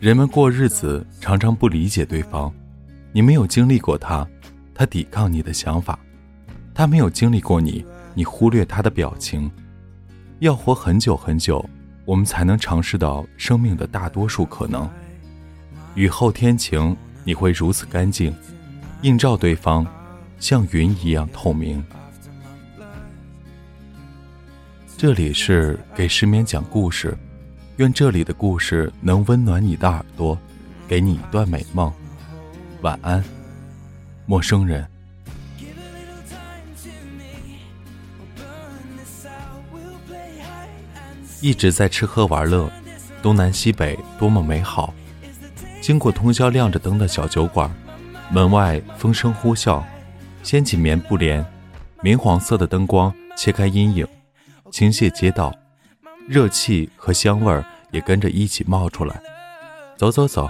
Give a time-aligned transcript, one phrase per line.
[0.00, 2.52] 人们过日子常常不理解对方，
[3.10, 4.28] 你没有经历过他，
[4.74, 5.98] 他抵抗你的想法；
[6.74, 7.82] 他没有经历过你，
[8.12, 9.50] 你忽略他的表情。
[10.40, 11.66] 要活很久很久，
[12.04, 14.86] 我们才能尝试到生命的大多数可能。
[15.94, 18.34] 雨后天晴，你会如此干净，
[19.00, 19.86] 映照对方，
[20.44, 21.82] 像云一样透明。
[24.94, 27.16] 这里是给失眠讲故事。
[27.76, 30.38] 愿这里的故事能温暖你的耳朵，
[30.86, 31.90] 给你一段美梦。
[32.82, 33.24] 晚安，
[34.26, 34.86] 陌生人。
[41.40, 42.70] 一直在吃喝玩乐，
[43.22, 44.92] 东南西北多么美好。
[45.80, 47.70] 经过通宵亮着灯的小酒馆，
[48.30, 49.82] 门外风声呼啸，
[50.44, 51.44] 掀起棉布帘，
[52.02, 54.06] 明黄色的灯光切开阴影，
[54.70, 55.52] 倾泻街道。
[56.28, 59.20] 热气和香味儿也跟着一起冒出来。
[59.96, 60.48] 走走走，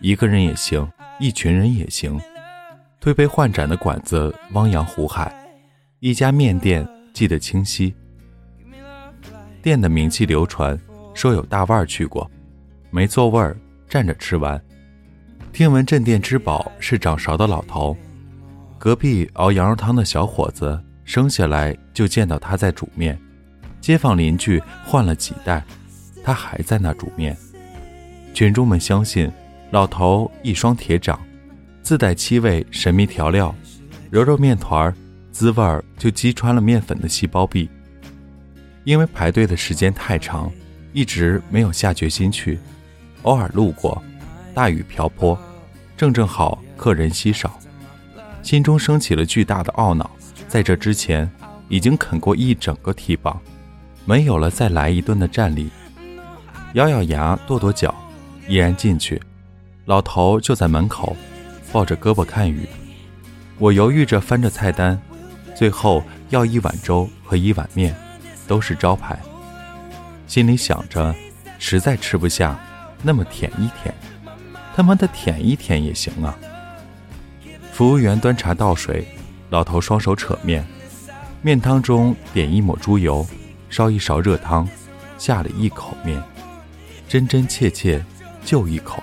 [0.00, 2.20] 一个人也行，一群人也行。
[3.00, 5.34] 推杯换盏的馆子汪洋湖海，
[5.98, 7.92] 一家面店记得清晰。
[9.60, 10.78] 店的名气流传，
[11.14, 12.30] 说有大腕儿去过，
[12.90, 13.56] 没座位儿，
[13.88, 14.60] 站着吃完。
[15.52, 17.96] 听闻镇店之宝是掌勺的老头，
[18.82, 23.16] 隔壁熬羊肉汤的小伙子生下来就见到他在煮面。
[23.80, 25.64] 街坊邻居换了几代，
[26.24, 27.36] 他还在那煮面。
[28.34, 29.30] 群众们相信，
[29.70, 31.20] 老头一双铁掌，
[31.80, 33.54] 自带七味神秘调料，
[34.10, 34.92] 揉揉面团
[35.30, 37.70] 滋味就击穿了面粉的细胞壁。
[38.82, 40.50] 因为排队的时间太长，
[40.92, 42.58] 一直没有下决心去。
[43.22, 44.02] 偶尔路过，
[44.52, 45.38] 大雨瓢泼，
[45.96, 47.56] 正正好客人稀少，
[48.42, 50.10] 心中升起了巨大的懊恼。
[50.48, 51.30] 在这之前，
[51.68, 53.40] 已经啃过一整个屉棒。
[54.04, 55.70] 没有了再来一顿的战力，
[56.74, 57.94] 咬咬牙，跺跺脚，
[58.48, 59.22] 依然进去。
[59.84, 61.16] 老头就在门口，
[61.72, 62.66] 抱着胳膊看雨。
[63.58, 65.00] 我犹豫着翻着菜单，
[65.54, 67.94] 最后要一碗粥和一碗面，
[68.48, 69.16] 都是招牌。
[70.26, 71.14] 心里想着，
[71.58, 72.58] 实在吃不下，
[73.02, 73.94] 那么舔一舔，
[74.74, 76.36] 他妈的舔一舔也行啊。
[77.72, 79.04] 服务员端茶倒水，
[79.48, 80.64] 老头双手扯面，
[81.40, 83.26] 面汤中点一抹猪油。
[83.70, 84.68] 烧一勺热汤，
[85.16, 86.22] 下了一口面，
[87.08, 88.04] 真真切切
[88.44, 89.02] 就一口。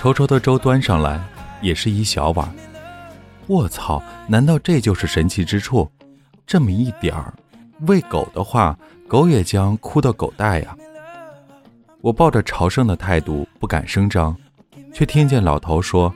[0.00, 1.20] 稠稠的粥端上来，
[1.60, 2.48] 也是一小碗。
[3.48, 4.00] 卧槽！
[4.28, 5.90] 难道这就是神奇之处？
[6.46, 7.34] 这么一点儿，
[7.80, 10.76] 喂狗的话，狗也将哭到狗带呀！
[12.00, 14.36] 我抱着朝圣的态度，不敢声张，
[14.94, 16.14] 却听见老头说：“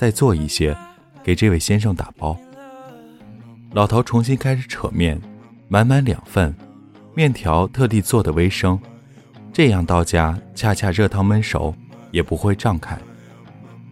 [0.00, 0.74] 再做一些，
[1.22, 2.34] 给这位先生打包。”
[3.72, 5.20] 老头重新开始扯面，
[5.68, 6.54] 满满两份。
[7.14, 8.80] 面条特地做的微生，
[9.52, 11.74] 这样到家恰恰热汤焖熟，
[12.12, 12.98] 也不会胀开。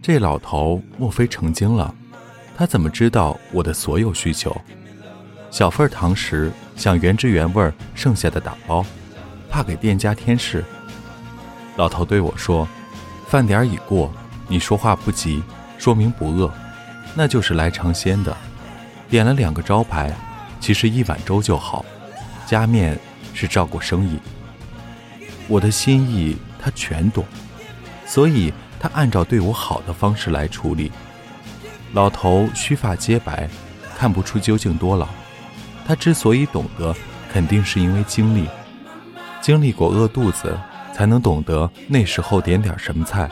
[0.01, 1.93] 这老头莫非成精了？
[2.57, 4.59] 他怎么知道我的所有需求？
[5.51, 8.83] 小份糖食想原汁原味剩下的打包，
[9.47, 10.65] 怕给店家添事。
[11.75, 12.67] 老头对我说
[13.29, 14.11] ：“饭点已过，
[14.47, 15.43] 你说话不急，
[15.79, 16.53] 说明不饿，
[17.15, 18.37] 那就是来尝鲜的。
[19.09, 20.13] 点了两个招牌，
[20.59, 21.83] 其实一碗粥就好，
[22.45, 22.95] 加面。”
[23.31, 24.19] 是照顾生意，
[25.47, 27.23] 我的心意他全懂，
[28.05, 30.91] 所以他按照对我好的方式来处理。
[31.93, 33.47] 老头须发皆白，
[33.95, 35.07] 看不出究竟多老。
[35.87, 36.93] 他之所以懂得，
[37.31, 38.45] 肯定是因为经历，
[39.39, 40.59] 经历过饿肚子，
[40.93, 43.29] 才能懂得那时候点点什么菜；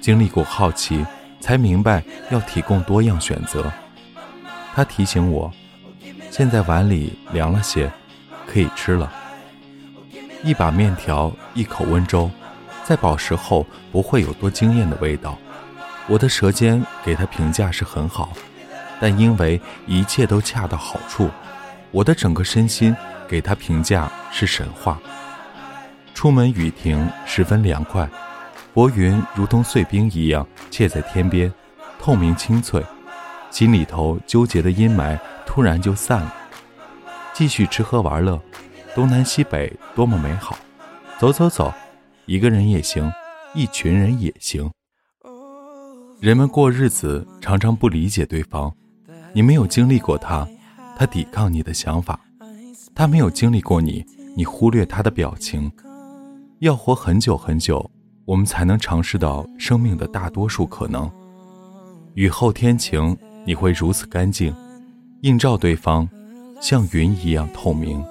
[0.00, 1.04] 经历过好奇，
[1.44, 3.70] 才明白要提供多样选择。
[4.74, 5.52] 他提醒我，
[6.30, 7.92] 现在碗里凉了些，
[8.46, 9.12] 可以吃了。
[10.42, 12.30] 一把面条，一口温粥，
[12.82, 15.36] 在饱食后不会有多惊艳的味道。
[16.06, 18.32] 我的舌尖给他评价是很好，
[18.98, 21.28] 但因为一切都恰到好处，
[21.90, 22.96] 我的整个身心
[23.28, 24.98] 给他评价是神话。
[26.14, 28.08] 出门雨停，十分凉快，
[28.74, 31.50] 薄云如同碎冰一样嵌在天边，
[31.96, 32.84] 透明清脆，
[33.48, 35.16] 心里头纠结的阴霾
[35.46, 36.34] 突然就散了。
[37.32, 38.38] 继续吃喝玩乐。
[38.96, 40.56] 东南西北多么美好，
[41.18, 41.72] 走走走，
[42.26, 43.12] 一个人也行，
[43.54, 44.68] 一群人也行。
[46.20, 48.72] 人们过日子常常不理解对方，
[49.32, 50.46] 你没有经历过他，
[50.96, 52.14] 他抵抗你的想法；
[52.92, 54.04] 他没有经历过你，
[54.36, 55.70] 你忽略他的表情。
[56.60, 57.90] 要活很久很久，
[58.24, 61.10] 我们才能尝试到生命的大多数可能。
[62.14, 64.54] 雨后天晴，你会如此干净，
[65.22, 66.08] 映照对方，
[66.60, 68.02] 像云一样透明。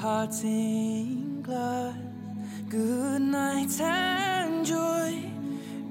[0.00, 1.94] Parting glass.
[2.68, 5.24] Good night and joy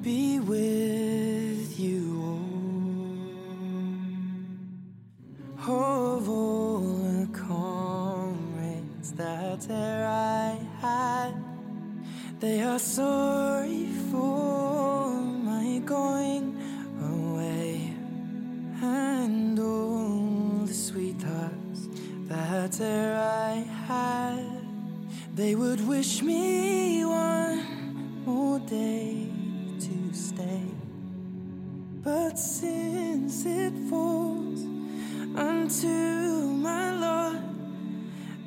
[0.01, 2.48] be with you all.
[5.69, 11.33] Of all the comrades that e'er I had,
[12.39, 13.37] they are sorry
[22.82, 24.46] e'er I had,
[25.36, 29.30] they would wish me one more day
[29.80, 30.64] to stay.
[32.04, 34.62] But since it falls
[35.36, 35.88] unto
[36.68, 37.42] my lot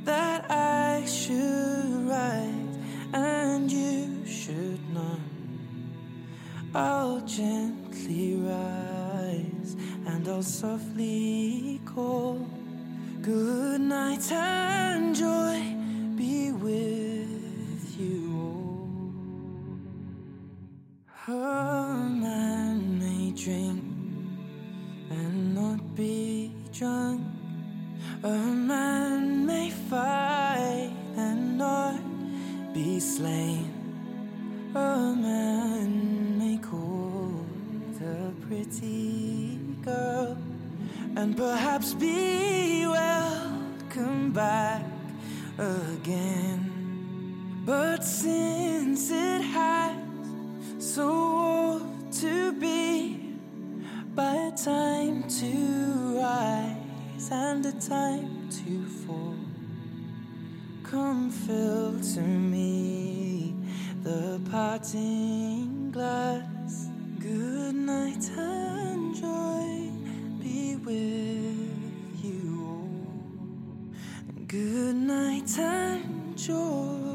[0.05, 2.77] that I should write
[3.12, 5.21] and you should not,
[6.75, 12.59] I'll gently rise and I'll softly call.
[13.31, 15.62] Good night and joy
[16.17, 18.27] be with you
[21.29, 21.37] all.
[21.37, 23.85] A man may drink
[25.11, 27.21] and not be drunk.
[28.25, 28.37] A
[28.73, 32.00] man may fight and not
[32.75, 33.71] be slain.
[34.75, 35.69] A man
[41.20, 44.82] and perhaps be welcome back
[45.58, 46.61] again.
[47.67, 49.99] But since it has
[50.78, 53.37] so ought to be
[54.14, 55.52] by a time to
[56.22, 59.37] rise and a time to fall.
[60.82, 63.55] Come fill to me
[64.02, 66.88] the parting glass.
[67.19, 69.50] Good night and joy
[74.50, 77.09] Good night time, joy.